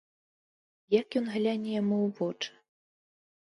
Як 0.99 1.07
ён 1.21 1.25
гляне 1.35 1.71
яму 1.81 1.97
ў 2.09 2.17
вочы? 2.23 2.51